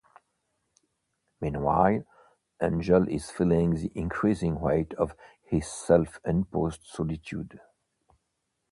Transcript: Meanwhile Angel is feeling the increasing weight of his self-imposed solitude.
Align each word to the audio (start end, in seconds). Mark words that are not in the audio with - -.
Meanwhile 1.39 2.05
Angel 2.59 3.07
is 3.07 3.29
feeling 3.29 3.75
the 3.75 3.91
increasing 3.93 4.59
weight 4.59 4.95
of 4.95 5.13
his 5.43 5.67
self-imposed 5.67 6.81
solitude. 6.87 7.59